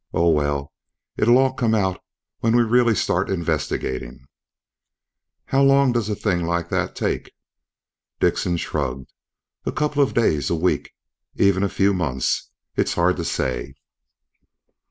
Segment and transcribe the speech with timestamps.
[0.15, 0.73] Oh, well,
[1.15, 2.03] it'll all come out
[2.39, 4.25] when we really start investigating."
[5.45, 7.33] "How long does a thing like that take?"
[8.19, 9.13] Dickson shrugged.
[9.63, 10.93] "A couple of days, a week.
[11.35, 12.49] Even a few months.
[12.75, 13.75] It's hard to say."